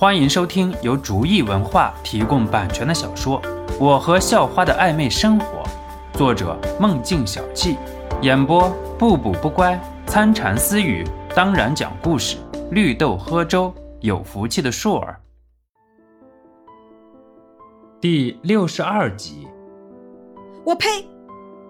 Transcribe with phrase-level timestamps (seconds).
[0.00, 3.42] 欢迎收听由竹意文化提供版权的小说
[3.80, 5.64] 《我和校花的暧昧生活》，
[6.16, 7.76] 作者梦境小憩，
[8.22, 9.76] 演播不补不乖、
[10.06, 12.36] 参禅私语，当然讲故事，
[12.70, 15.20] 绿豆喝粥，有福气的硕儿。
[18.00, 19.48] 第六十二集，
[20.64, 20.86] 我呸！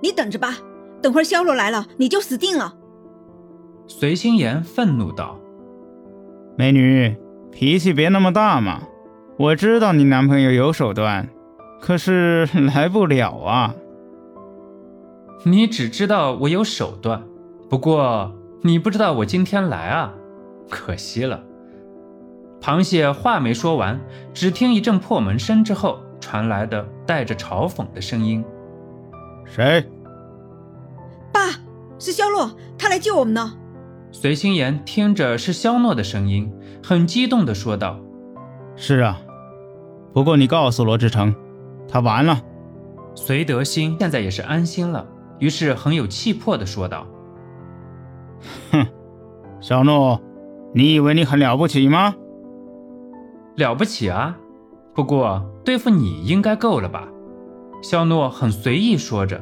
[0.03, 0.59] 你等着吧，
[1.01, 2.77] 等会儿肖罗来了，你就死定了。
[3.87, 5.39] 随心言愤怒道
[6.59, 7.17] ：“美女。”
[7.53, 8.83] 脾气别那么大嘛！
[9.39, 11.29] 我知道你男朋友有手段，
[11.81, 13.75] 可是 来不了啊。
[15.45, 17.23] 你只知道我有手段，
[17.69, 20.13] 不过你不知道我今天来啊，
[20.69, 21.43] 可惜了。
[22.61, 24.01] 螃蟹话没说完，
[24.35, 28.45] 只听一阵破门声之后传来的带着嘲讽的声音
[29.47, 29.89] ：“谁？
[31.33, 31.51] 爸，
[32.01, 33.53] 是肖洛，他来救我们呢。”
[34.21, 36.53] 随心言听着是肖诺的声音。
[36.83, 38.01] 很激动地说道
[38.75, 39.21] ：“是啊，
[40.13, 41.33] 不过你告诉罗志成，
[41.87, 42.41] 他完了。”
[43.15, 45.07] 隋德兴现在也是安心了，
[45.39, 47.07] 于是很有气魄地说道
[48.73, 48.85] ：“哼，
[49.61, 50.21] 小诺，
[50.75, 52.17] 你以为你很了不起吗？
[53.55, 54.37] 了不起啊！
[54.97, 57.07] 不过对付你应该够了吧？”
[57.85, 59.41] 肖诺很随意说着：“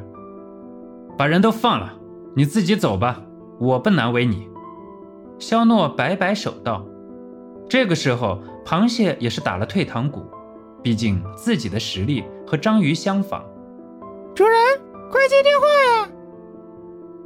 [1.17, 1.95] 把人都放了，
[2.35, 3.23] 你自己走吧，
[3.59, 4.47] 我不难为你。”
[5.39, 6.85] 肖诺摆摆手道。
[7.69, 10.25] 这个时候，螃蟹也是打了退堂鼓，
[10.83, 13.45] 毕竟自己的实力和章鱼相仿。
[14.35, 14.55] 主人，
[15.11, 16.09] 快接电话呀！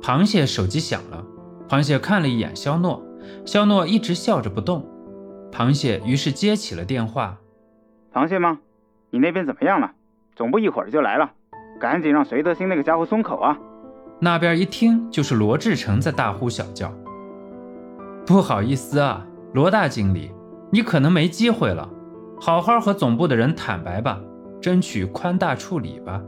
[0.03, 1.25] 螃蟹手机响了，
[1.69, 3.03] 螃蟹看了一眼肖诺，
[3.45, 4.89] 肖诺一直笑着不动。
[5.53, 7.39] 螃蟹于是接起了电话
[8.15, 8.61] ：“螃蟹吗？
[9.11, 9.93] 你那边怎么样了？
[10.37, 11.33] 总部一会儿就来了，
[11.79, 13.59] 赶紧让隋德兴那个家伙松口啊！”
[14.21, 16.91] 那边一听就是罗志成在大呼小叫
[18.27, 20.31] ：“不好意思啊。”罗大经理，
[20.71, 21.91] 你可能没机会了，
[22.41, 24.21] 好好和总部的人坦白吧，
[24.61, 26.23] 争取宽大处理吧。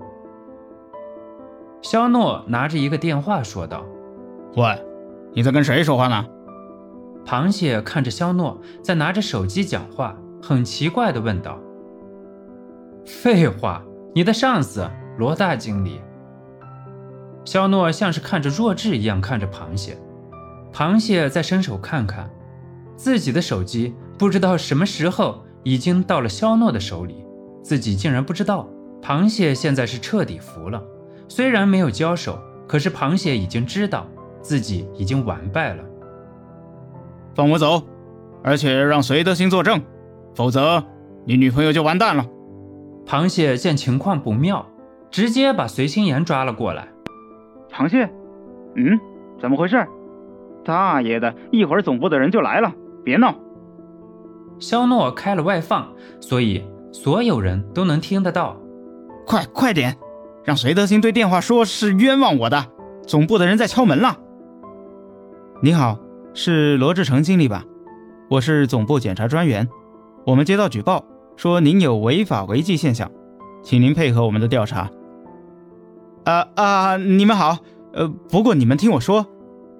[1.82, 3.84] 肖诺拿着一个电话说道
[4.58, 4.84] ：“喂，
[5.32, 6.26] 你在跟谁说话呢？”
[7.24, 11.56] 螃蟹看着肖诺在拿着手机讲话，很奇怪的问道
[13.06, 13.80] ：“废话，
[14.12, 14.84] 你的上司
[15.16, 16.00] 罗大经理。”
[17.46, 19.96] 肖诺像是看着弱智一样看着螃蟹，
[20.72, 22.28] 螃蟹再伸手看看。
[22.96, 27.24] 自己的手机不知道什么时候已经到了肖诺的手里，
[27.62, 28.68] 自己竟然不知道。
[29.02, 30.80] 螃蟹现在是彻底服了，
[31.26, 32.38] 虽然没有交手，
[32.68, 34.06] 可是螃蟹已经知道
[34.40, 35.82] 自己已经完败了。
[37.34, 37.82] 放我走，
[38.44, 39.82] 而且让隋德兴作证，
[40.36, 40.84] 否则
[41.24, 42.24] 你女朋友就完蛋了。
[43.04, 44.64] 螃蟹见情况不妙，
[45.10, 46.86] 直接把随心言抓了过来。
[47.72, 48.08] 螃蟹，
[48.76, 49.00] 嗯，
[49.40, 49.84] 怎么回事？
[50.64, 52.72] 大爷的，一会儿总部的人就来了。
[53.04, 53.34] 别闹！
[54.58, 55.88] 肖诺开了外放，
[56.20, 58.56] 所以所有人都能听得到。
[59.26, 59.96] 快快点，
[60.44, 62.66] 让隋德兴对电话说是冤枉我的。
[63.06, 64.18] 总部的人在敲门了。
[65.60, 65.98] 你好，
[66.34, 67.64] 是罗志成经理吧？
[68.30, 69.68] 我是总部检查专员。
[70.24, 71.04] 我们接到举报，
[71.36, 73.10] 说您有违法违纪现象，
[73.62, 74.88] 请您配合我们的调查。
[76.24, 76.96] 啊啊！
[76.96, 77.58] 你们好，
[77.92, 79.26] 呃，不过你们听我说，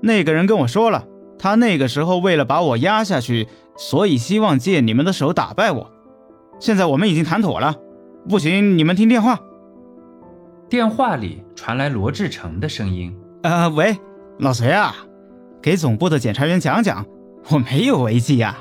[0.03, 1.07] 那个人跟我说了。
[1.39, 5.91] 他那个时候为了把我压下去，所以希望借你们的手打败我。
[6.61, 7.75] 现在我们已经谈妥了，
[8.29, 9.41] 不行，你们听电话。
[10.69, 13.13] 电话里传来罗志成的声音
[13.43, 13.99] ：“呃，喂，
[14.39, 14.95] 老隋啊，
[15.61, 17.05] 给总部的检察员讲讲，
[17.51, 18.57] 我没有违纪呀。”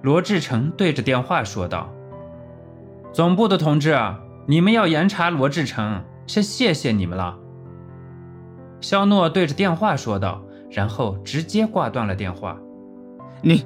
[0.00, 1.92] 罗志成对着电话说道
[3.12, 3.94] ：“总部的同志，
[4.46, 7.36] 你们要严查罗志成，先谢谢你们了。”
[8.80, 10.40] 肖诺对着电话说道。
[10.74, 12.58] 然后直接挂断了电话。
[13.40, 13.64] 你，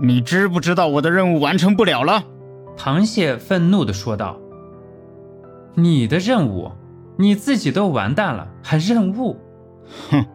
[0.00, 2.22] 你知不知道我的任务完成不了了？
[2.76, 4.38] 螃蟹愤怒地说道。
[5.74, 6.70] 你的任务，
[7.16, 9.38] 你自己都完蛋了，还任务？
[10.10, 10.26] 哼，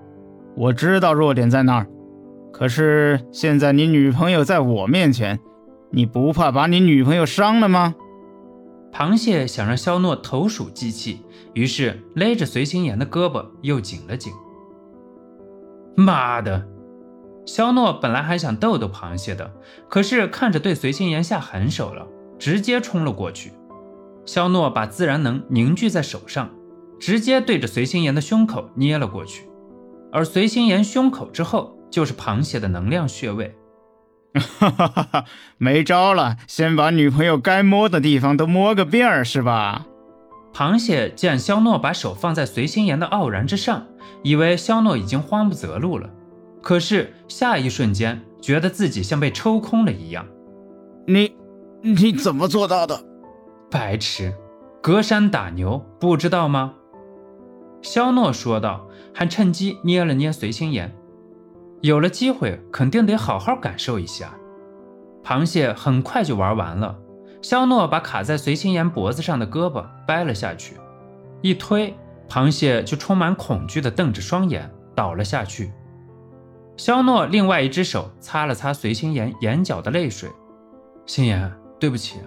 [0.55, 1.87] 我知道弱点在哪儿。
[2.51, 5.39] 可是现在你女朋友在我面前，
[5.91, 7.93] 你不怕把你女朋友伤了吗？
[8.91, 11.21] 螃蟹想让肖诺投鼠忌器，
[11.53, 14.33] 于是勒着随心言的胳膊又紧了紧。
[15.99, 16.63] 妈的！
[17.47, 19.51] 肖诺本来还想逗逗螃蟹的，
[19.89, 22.05] 可是看着对随心言下狠手了，
[22.37, 23.51] 直接冲了过去。
[24.23, 26.51] 肖诺把自然能凝聚在手上，
[26.99, 29.49] 直接对着随心言的胸口捏了过去。
[30.11, 33.55] 而随心言胸口之后就是螃蟹的能量穴位。
[34.35, 35.25] 哈哈哈哈！
[35.57, 39.87] 没招了，先把女朋友该摸的地方都摸个遍儿是吧？
[40.53, 43.87] 螃蟹见肖诺把手放在随心言的傲然之上。
[44.23, 46.09] 以为肖诺已经慌不择路了，
[46.61, 50.25] 可是下一瞬间觉得自己像被抽空了一样。
[51.05, 51.35] 你，
[51.81, 52.99] 你怎么做到的？
[53.69, 54.33] 白痴，
[54.81, 56.73] 隔山打牛，不知道吗？
[57.81, 60.95] 肖诺说道，还趁机捏了捏随心妍。
[61.81, 64.33] 有了机会，肯定得好好感受一下。
[65.23, 66.97] 螃蟹很快就玩完了，
[67.41, 70.75] 肖诺把卡在随心妍脖子上的胳膊掰了下去，
[71.41, 71.95] 一推，
[72.29, 75.71] 螃蟹就充满恐惧地瞪着双眼倒了下去。
[76.75, 80.29] 肖诺另外一只手擦了擦随心妍眼角的泪水，
[81.05, 82.19] 心妍，对不起，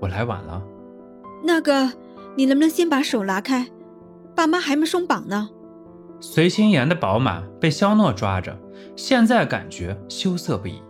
[0.00, 0.62] 我来晚了。
[1.42, 1.92] 那个，
[2.36, 3.68] 你能不能先把手拿开？
[4.34, 5.48] 爸妈还没松绑呢。
[6.20, 8.56] 随心妍的饱满被肖诺抓着，
[8.94, 10.80] 现在感觉羞涩不已。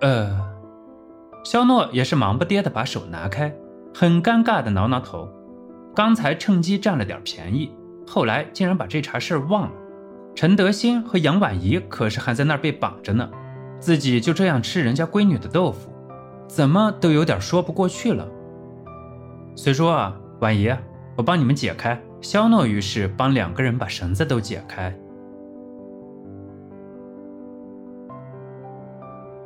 [0.00, 0.38] 呃，
[1.44, 3.54] 肖诺也是忙不迭的把手拿开，
[3.94, 5.28] 很尴尬的挠挠头。
[5.94, 7.70] 刚才趁机占了点便宜，
[8.06, 9.72] 后来竟然把这茬事忘了。
[10.34, 13.30] 陈德兴和杨婉仪可是还在那儿被绑着呢，
[13.78, 15.92] 自己就这样吃人家闺女的豆腐，
[16.48, 18.28] 怎么都有点说不过去了。
[19.54, 20.68] 虽说啊，婉仪，
[21.16, 22.00] 我帮你们解开。
[22.20, 24.92] 肖诺于是帮两个人把绳子都解开。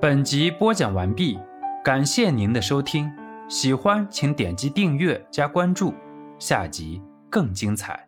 [0.01, 1.37] 本集播讲完毕，
[1.85, 3.11] 感谢您的收听，
[3.49, 5.93] 喜欢请点击订阅加关注，
[6.39, 7.01] 下集
[7.31, 8.08] 更精彩。